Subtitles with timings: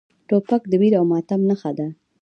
[0.27, 1.87] توپک د ویر او ماتم نښه ده.